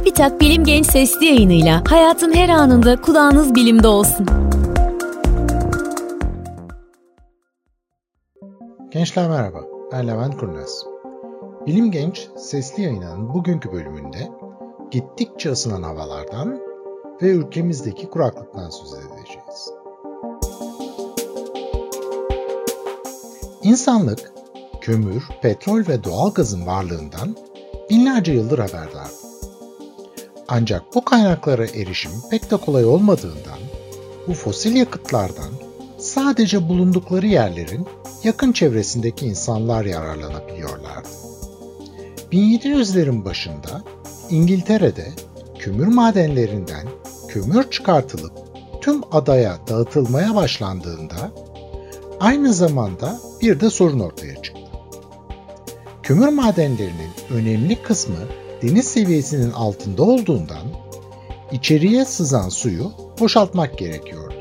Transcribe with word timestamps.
TÜBİTAK 0.00 0.40
Bilim 0.40 0.64
Genç 0.64 0.86
Sesli 0.86 1.26
yayınıyla 1.26 1.82
hayatın 1.88 2.32
her 2.32 2.48
anında 2.48 3.00
kulağınız 3.00 3.54
bilimde 3.54 3.88
olsun. 3.88 4.26
Gençler 8.90 9.28
merhaba, 9.28 9.58
ben 9.92 10.08
Levent 10.08 10.38
Kurnaz. 10.38 10.84
Bilim 11.66 11.90
Genç 11.90 12.28
Sesli 12.36 12.82
yayınının 12.82 13.34
bugünkü 13.34 13.72
bölümünde 13.72 14.28
gittikçe 14.90 15.50
ısınan 15.50 15.82
havalardan 15.82 16.60
ve 17.22 17.26
ülkemizdeki 17.26 18.10
kuraklıktan 18.10 18.70
söz 18.70 18.92
edeceğiz. 18.94 19.70
İnsanlık, 23.62 24.32
kömür, 24.80 25.28
petrol 25.42 25.78
ve 25.88 26.04
doğal 26.04 26.34
gazın 26.34 26.66
varlığından 26.66 27.36
binlerce 27.90 28.32
yıldır 28.32 28.58
haberdar. 28.58 29.19
Ancak 30.50 30.94
bu 30.94 31.04
kaynaklara 31.04 31.66
erişim 31.66 32.12
pek 32.30 32.50
de 32.50 32.56
kolay 32.56 32.84
olmadığından 32.84 33.58
bu 34.28 34.34
fosil 34.34 34.76
yakıtlardan 34.76 35.50
sadece 35.98 36.68
bulundukları 36.68 37.26
yerlerin 37.26 37.86
yakın 38.24 38.52
çevresindeki 38.52 39.26
insanlar 39.26 39.84
yararlanabiliyorlardı. 39.84 41.08
1700'lerin 42.32 43.24
başında 43.24 43.82
İngiltere'de 44.30 45.08
kömür 45.58 45.86
madenlerinden 45.86 46.86
kömür 47.28 47.70
çıkartılıp 47.70 48.32
tüm 48.80 49.00
adaya 49.12 49.58
dağıtılmaya 49.68 50.34
başlandığında 50.34 51.30
aynı 52.20 52.54
zamanda 52.54 53.18
bir 53.40 53.60
de 53.60 53.70
sorun 53.70 54.00
ortaya 54.00 54.42
çıktı. 54.42 54.60
Kömür 56.02 56.28
madenlerinin 56.28 57.10
önemli 57.30 57.82
kısmı 57.82 58.16
deniz 58.62 58.88
seviyesinin 58.88 59.50
altında 59.50 60.02
olduğundan 60.02 60.62
içeriye 61.52 62.04
sızan 62.04 62.48
suyu 62.48 62.92
boşaltmak 63.20 63.78
gerekiyordu. 63.78 64.34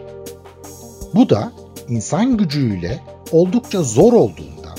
Bu 1.15 1.29
da 1.29 1.51
insan 1.87 2.37
gücüyle 2.37 2.99
oldukça 3.31 3.83
zor 3.83 4.13
olduğundan 4.13 4.77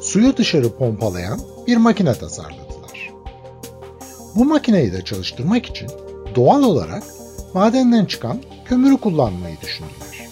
suyu 0.00 0.36
dışarı 0.36 0.76
pompalayan 0.76 1.40
bir 1.66 1.76
makine 1.76 2.14
tasarladılar. 2.14 3.12
Bu 4.34 4.44
makineyi 4.44 4.92
de 4.92 5.02
çalıştırmak 5.02 5.66
için 5.66 5.88
doğal 6.34 6.62
olarak 6.62 7.02
madenden 7.54 8.04
çıkan 8.04 8.40
kömürü 8.64 8.96
kullanmayı 8.96 9.56
düşündüler. 9.60 10.28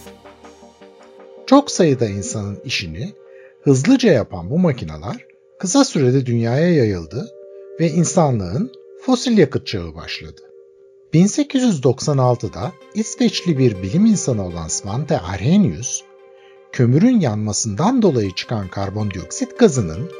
Çok 1.46 1.70
sayıda 1.70 2.06
insanın 2.06 2.60
işini 2.64 3.12
hızlıca 3.62 4.12
yapan 4.12 4.50
bu 4.50 4.58
makineler 4.58 5.16
kısa 5.58 5.84
sürede 5.84 6.26
dünyaya 6.26 6.74
yayıldı 6.74 7.30
ve 7.80 7.90
insanlığın 7.90 8.72
fosil 9.00 9.38
yakıt 9.38 9.66
çağı 9.66 9.94
başladı. 9.94 10.40
1896'da 11.14 12.72
İsveçli 12.94 13.58
bir 13.58 13.82
bilim 13.82 14.06
insanı 14.06 14.46
olan 14.46 14.68
Svante 14.68 15.20
Arrhenius, 15.20 16.02
kömürün 16.72 17.20
yanmasından 17.20 18.02
dolayı 18.02 18.30
çıkan 18.34 18.68
karbondioksit 18.68 19.58
gazının 19.58 20.10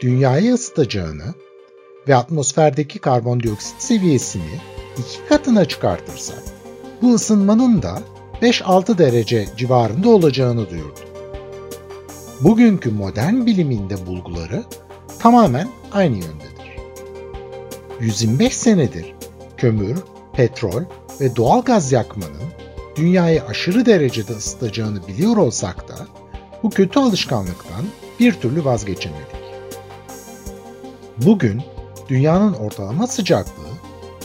dünyayı 0.00 0.54
ısıtacağını 0.54 1.34
ve 2.08 2.16
atmosferdeki 2.16 2.98
karbondioksit 2.98 3.82
seviyesini 3.82 4.60
iki 4.98 5.28
katına 5.28 5.64
çıkartırsak 5.64 6.42
bu 7.02 7.14
ısınmanın 7.14 7.82
da 7.82 8.02
5-6 8.42 8.98
derece 8.98 9.46
civarında 9.56 10.08
olacağını 10.08 10.70
duyurdu. 10.70 11.00
Bugünkü 12.40 12.90
modern 12.90 13.46
biliminde 13.46 14.06
bulguları 14.06 14.64
tamamen 15.18 15.68
aynı 15.92 16.16
yöndedir. 16.16 16.53
125 18.00 18.56
senedir 18.56 19.14
kömür, 19.56 19.98
petrol 20.32 20.82
ve 21.20 21.36
doğal 21.36 21.62
gaz 21.62 21.92
yakmanın 21.92 22.54
dünyayı 22.96 23.44
aşırı 23.44 23.86
derecede 23.86 24.32
ısıtacağını 24.32 25.08
biliyor 25.08 25.36
olsak 25.36 25.88
da 25.88 25.94
bu 26.62 26.70
kötü 26.70 27.00
alışkanlıktan 27.00 27.84
bir 28.20 28.32
türlü 28.32 28.64
vazgeçemedik. 28.64 29.44
Bugün 31.16 31.62
dünyanın 32.08 32.52
ortalama 32.52 33.06
sıcaklığı 33.06 33.74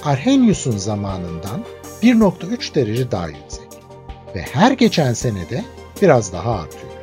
Arrhenius'un 0.04 0.78
zamanından 0.78 1.66
1.3 2.04 2.76
derece 2.76 3.12
daha 3.12 3.28
yüksek 3.28 3.70
ve 4.36 4.42
her 4.42 4.72
geçen 4.72 5.14
senede 5.14 5.64
biraz 6.02 6.34
daha 6.34 6.52
artıyor. 6.52 6.94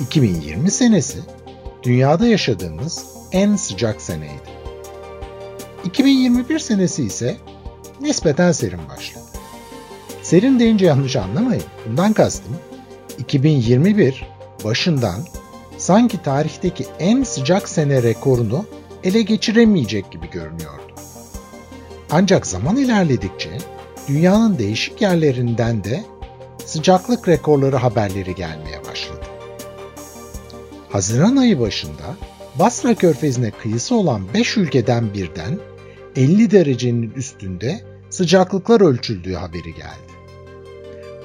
2020 0.00 0.70
senesi 0.70 1.18
dünyada 1.82 2.26
yaşadığımız 2.26 3.06
en 3.32 3.56
sıcak 3.56 4.02
seneydi. 4.02 4.61
2021 5.84 6.58
senesi 6.58 7.04
ise 7.04 7.36
nispeten 8.00 8.52
serin 8.52 8.88
başladı. 8.88 9.24
Serin 10.22 10.58
deyince 10.58 10.86
yanlış 10.86 11.16
anlamayın. 11.16 11.62
Bundan 11.88 12.12
kastım 12.12 12.56
2021 13.18 14.26
başından 14.64 15.26
sanki 15.78 16.22
tarihteki 16.22 16.86
en 16.98 17.22
sıcak 17.22 17.68
sene 17.68 18.02
rekorunu 18.02 18.64
ele 19.04 19.22
geçiremeyecek 19.22 20.10
gibi 20.10 20.30
görünüyordu. 20.30 20.92
Ancak 22.10 22.46
zaman 22.46 22.76
ilerledikçe 22.76 23.50
dünyanın 24.08 24.58
değişik 24.58 25.02
yerlerinden 25.02 25.84
de 25.84 26.04
sıcaklık 26.66 27.28
rekorları 27.28 27.76
haberleri 27.76 28.34
gelmeye 28.34 28.84
başladı. 28.90 29.26
Haziran 30.90 31.36
ayı 31.36 31.60
başında 31.60 32.16
Basra 32.58 32.94
Körfezi'ne 32.94 33.50
kıyısı 33.50 33.94
olan 33.94 34.22
5 34.34 34.56
ülkeden 34.56 35.14
birden 35.14 35.58
50 36.16 36.50
derecenin 36.50 37.10
üstünde 37.10 37.80
sıcaklıklar 38.10 38.80
ölçüldüğü 38.80 39.34
haberi 39.34 39.74
geldi. 39.74 40.12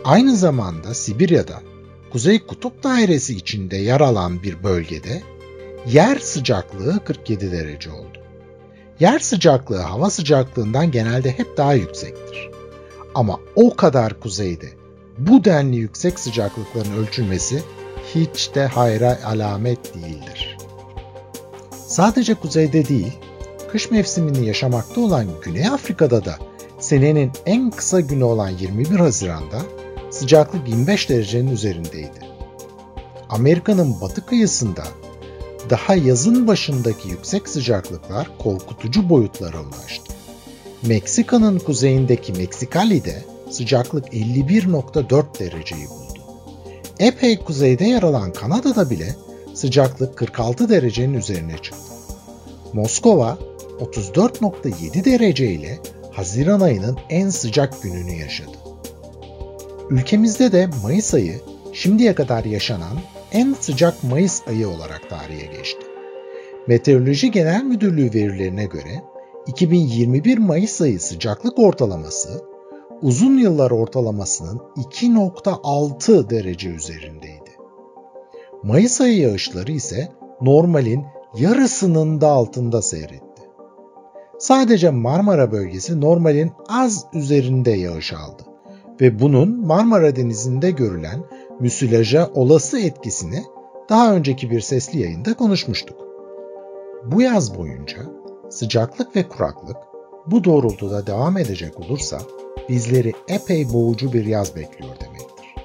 Aynı 0.04 0.36
zamanda 0.36 0.94
Sibirya'da 0.94 1.62
Kuzey 2.12 2.40
Kutup 2.48 2.84
Dairesi 2.84 3.36
içinde 3.36 3.78
yer 3.78 4.02
alan 4.02 4.44
bir 4.44 4.64
bölgede 4.64 5.24
yer 5.88 6.20
sıcaklığı 6.20 7.04
47 7.04 7.52
derece 7.52 7.92
oldu. 7.92 8.18
Yer 9.00 9.20
sıcaklığı 9.20 9.82
hava 9.82 10.10
sıcaklığından 10.10 10.92
genelde 10.92 11.32
hep 11.32 11.58
daha 11.58 11.74
yüksektir. 11.74 12.50
Ama 13.16 13.40
o 13.56 13.76
kadar 13.76 14.20
kuzeyde 14.20 14.68
bu 15.18 15.46
denli 15.46 15.76
yüksek 15.76 16.20
sıcaklıkların 16.20 16.98
ölçülmesi 16.98 17.64
hiç 18.16 18.56
de 18.56 18.68
hayra 18.68 19.20
alamet 19.26 19.96
değildir. 19.96 20.58
Sadece 21.88 22.34
kuzeyde 22.34 22.88
değil, 22.88 23.14
kış 23.68 23.92
mevsimini 23.92 24.46
yaşamakta 24.46 25.02
olan 25.02 25.26
Güney 25.44 25.68
Afrika'da 25.68 26.26
da 26.26 26.38
senenin 26.80 27.32
en 27.46 27.72
kısa 27.72 28.00
günü 28.00 28.24
olan 28.24 28.50
21 28.50 29.00
Haziran'da 29.00 29.62
sıcaklık 30.12 30.70
25 30.70 31.10
derecenin 31.10 31.52
üzerindeydi. 31.52 32.20
Amerika'nın 33.30 34.02
batı 34.02 34.26
kıyısında 34.26 34.84
daha 35.70 35.96
yazın 35.96 36.48
başındaki 36.48 37.10
yüksek 37.10 37.50
sıcaklıklar 37.50 38.28
korkutucu 38.40 39.10
boyutlara 39.10 39.58
ulaştı. 39.62 40.14
Meksika'nın 40.88 41.60
kuzeyindeki 41.60 42.34
Meksikali'de 42.34 43.24
sıcaklık 43.50 44.14
51.4 44.14 45.40
dereceyi 45.40 45.90
buldu. 45.90 46.20
Epey 47.00 47.40
kuzeyde 47.40 47.86
yer 47.86 48.04
alan 48.04 48.34
Kanada'da 48.34 48.90
bile 48.90 49.16
sıcaklık 49.54 50.18
46 50.18 50.70
derecenin 50.70 51.14
üzerine 51.14 51.58
çıktı. 51.58 51.82
Moskova 52.74 53.38
34.7 53.80 55.06
derece 55.06 55.52
ile 55.52 55.80
Haziran 56.12 56.60
ayının 56.60 56.98
en 57.10 57.30
sıcak 57.30 57.82
gününü 57.84 58.12
yaşadı. 58.12 58.58
Ülkemizde 59.90 60.52
de 60.52 60.70
Mayıs 60.84 61.14
ayı 61.14 61.42
şimdiye 61.74 62.16
kadar 62.16 62.46
yaşanan 62.46 62.98
en 63.32 63.56
sıcak 63.60 64.04
Mayıs 64.04 64.48
ayı 64.48 64.70
olarak 64.70 65.10
tarihe 65.10 65.46
geçti. 65.46 65.82
Meteoroloji 66.68 67.32
Genel 67.32 67.64
Müdürlüğü 67.64 68.14
verilerine 68.14 68.66
göre 68.66 69.04
2021 69.48 70.38
Mayıs 70.38 70.82
ayı 70.82 71.00
sıcaklık 71.00 71.60
ortalaması 71.60 72.44
uzun 73.02 73.38
yıllar 73.38 73.72
ortalamasının 73.72 74.62
2.6 74.76 76.30
derece 76.30 76.70
üzerindeydi. 76.70 77.52
Mayıs 78.64 79.02
ayı 79.02 79.18
yağışları 79.18 79.72
ise 79.72 80.12
normalin 80.42 81.06
yarısının 81.38 82.22
da 82.22 82.28
altında 82.28 82.82
seyretti. 82.82 83.27
Sadece 84.40 84.90
Marmara 84.90 85.52
bölgesi 85.52 86.02
normalin 86.02 86.52
az 86.70 87.06
üzerinde 87.14 87.72
yağış 87.72 88.14
aldı 88.14 88.44
ve 89.02 89.20
bunun 89.20 89.68
Marmara 89.68 90.16
Denizi'nde 90.16 90.72
görülen 90.72 91.24
müsilaja 91.60 92.30
olası 92.34 92.80
etkisini 92.80 93.44
daha 93.90 94.14
önceki 94.14 94.52
bir 94.52 94.62
sesli 94.62 95.00
yayında 95.00 95.34
konuşmuştuk. 95.34 95.98
Bu 97.06 97.22
yaz 97.22 97.58
boyunca 97.58 97.98
sıcaklık 98.50 99.16
ve 99.16 99.28
kuraklık 99.28 99.78
bu 100.28 100.44
doğrultuda 100.44 101.08
devam 101.08 101.38
edecek 101.38 101.80
olursa 101.80 102.18
bizleri 102.70 103.14
epey 103.28 103.74
boğucu 103.74 104.14
bir 104.14 104.26
yaz 104.26 104.56
bekliyor 104.56 104.96
demektir. 105.06 105.56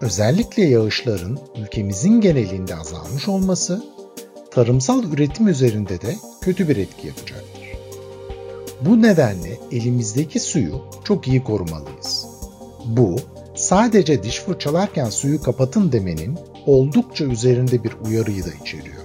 Özellikle 0.00 0.62
yağışların 0.62 1.38
ülkemizin 1.56 2.20
genelinde 2.20 2.76
azalmış 2.76 3.28
olması 3.28 3.84
tarımsal 4.50 5.04
üretim 5.04 5.48
üzerinde 5.48 6.00
de 6.00 6.14
kötü 6.40 6.68
bir 6.68 6.76
etki 6.76 7.06
yapacaktır. 7.06 7.59
Bu 8.84 9.02
nedenle 9.02 9.60
elimizdeki 9.72 10.40
suyu 10.40 10.80
çok 11.04 11.28
iyi 11.28 11.44
korumalıyız. 11.44 12.26
Bu 12.86 13.16
sadece 13.54 14.22
diş 14.22 14.40
fırçalarken 14.40 15.10
suyu 15.10 15.42
kapatın 15.42 15.92
demenin 15.92 16.38
oldukça 16.66 17.24
üzerinde 17.24 17.84
bir 17.84 17.92
uyarıyı 18.06 18.44
da 18.44 18.50
içeriyor. 18.62 18.96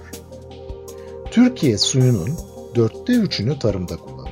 Türkiye 1.30 1.78
suyunun 1.78 2.30
dörtte 2.74 3.12
üçünü 3.12 3.58
tarımda 3.58 3.96
kullanıyor. 3.96 4.26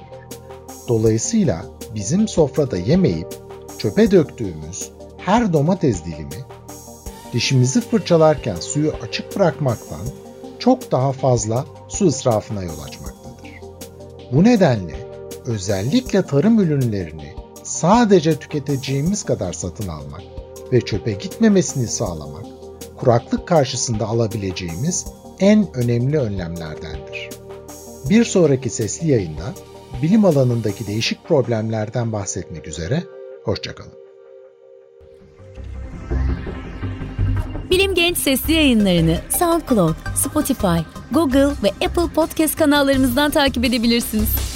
Dolayısıyla 0.88 1.64
bizim 1.94 2.28
sofrada 2.28 2.76
yemeyip 2.76 3.34
çöpe 3.78 4.10
döktüğümüz 4.10 4.90
her 5.18 5.52
domates 5.52 6.04
dilimi 6.04 6.44
dişimizi 7.32 7.80
fırçalarken 7.80 8.56
suyu 8.56 8.92
açık 9.02 9.36
bırakmaktan 9.36 10.06
çok 10.58 10.92
daha 10.92 11.12
fazla 11.12 11.64
su 11.88 12.06
israfına 12.06 12.62
yol 12.62 12.80
açmaktadır. 12.80 13.50
Bu 14.32 14.44
nedenle 14.44 15.03
özellikle 15.46 16.22
tarım 16.22 16.60
ürünlerini 16.60 17.34
sadece 17.62 18.38
tüketeceğimiz 18.38 19.24
kadar 19.24 19.52
satın 19.52 19.88
almak 19.88 20.22
ve 20.72 20.80
çöpe 20.80 21.12
gitmemesini 21.12 21.86
sağlamak, 21.86 22.44
kuraklık 22.96 23.48
karşısında 23.48 24.06
alabileceğimiz 24.06 25.06
en 25.40 25.76
önemli 25.76 26.18
önlemlerdendir. 26.18 27.30
Bir 28.10 28.24
sonraki 28.24 28.70
sesli 28.70 29.10
yayında 29.10 29.54
bilim 30.02 30.24
alanındaki 30.24 30.86
değişik 30.86 31.24
problemlerden 31.28 32.12
bahsetmek 32.12 32.68
üzere, 32.68 33.02
hoşçakalın. 33.44 33.92
Bilim 37.70 37.94
Genç 37.94 38.18
sesli 38.18 38.52
yayınlarını 38.52 39.18
SoundCloud, 39.38 39.94
Spotify, 40.16 40.78
Google 41.12 41.52
ve 41.62 41.86
Apple 41.86 42.14
Podcast 42.14 42.56
kanallarımızdan 42.56 43.30
takip 43.30 43.64
edebilirsiniz. 43.64 44.53